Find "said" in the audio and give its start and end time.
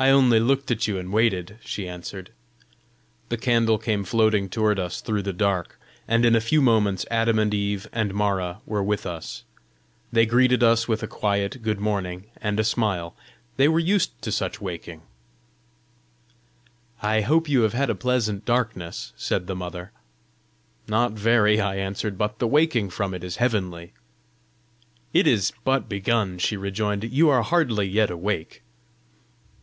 19.16-19.48